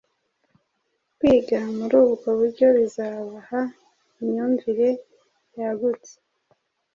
[1.17, 3.61] Kwiga muri ubwo buryo bizabaha
[4.21, 4.89] imyumvire
[5.59, 6.13] yagutse